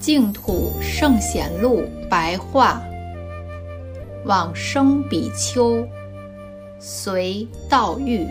[0.00, 2.80] 净土圣贤录白话，
[4.24, 5.86] 往生比丘，
[6.78, 8.26] 随道遇。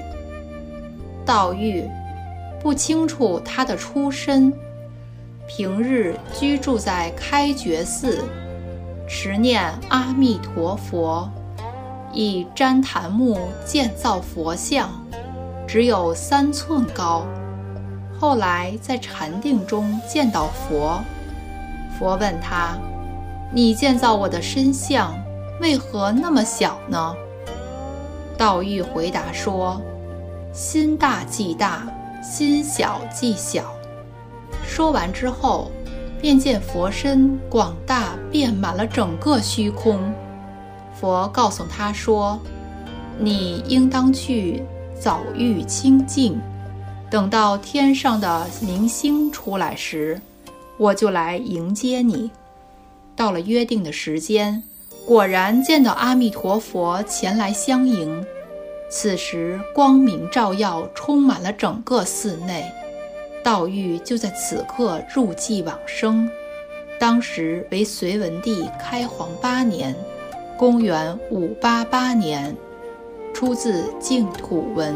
[1.23, 1.83] 道遇
[2.59, 4.51] 不清楚他的出身
[5.47, 8.25] 平日居住在开觉寺，
[9.07, 11.27] 持念阿弥陀佛，
[12.11, 14.89] 以旃檀木建造佛像，
[15.65, 17.25] 只有三寸高。
[18.19, 20.99] 后来在禅定中见到佛。
[21.97, 22.77] 佛问他
[23.53, 25.17] ：“你建造我的身像，
[25.61, 27.15] 为何那么小呢？”
[28.37, 29.81] 道玉回答说
[30.51, 31.87] ：“心大即大，
[32.21, 33.73] 心小即小。”
[34.77, 35.71] 说完之后，
[36.21, 39.99] 便见佛身广大，遍满了整个虚空。
[40.93, 42.39] 佛告诉他说
[43.17, 46.39] ：“你应当去早浴清净，
[47.09, 50.21] 等到天上的明星出来时。”
[50.77, 52.29] 我就来迎接你。
[53.15, 54.61] 到了约定的时间，
[55.07, 58.23] 果然见到阿弥陀佛前来相迎。
[58.91, 62.63] 此时光明照耀，充满了整个寺内。
[63.47, 66.29] 道玉就在此刻入寂往生。
[66.99, 69.95] 当时为隋文帝开皇八年，
[70.57, 72.53] 公元五八八年。
[73.33, 74.93] 出自净土文。